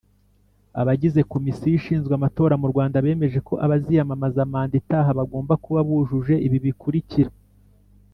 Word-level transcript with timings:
Abagize 0.81 1.19
Komisiyo 1.31 1.73
ishinzwe 1.79 2.13
amatora 2.15 2.53
murwanda 2.61 3.03
bemeje 3.05 3.39
ko 3.47 3.53
abaziyamamaza 3.65 4.41
manda 4.51 4.73
itaha 4.81 5.09
bagomba 5.19 5.53
kuba 5.63 5.79
bujuje 5.87 6.35
ibibikurikira. 6.47 7.31